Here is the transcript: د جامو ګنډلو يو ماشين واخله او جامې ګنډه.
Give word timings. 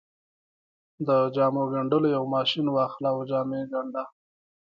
د 1.07 1.09
جامو 1.35 1.63
ګنډلو 1.73 2.07
يو 2.15 2.23
ماشين 2.35 2.65
واخله 2.75 3.09
او 3.13 3.19
جامې 3.29 3.61
ګنډه. 3.71 4.03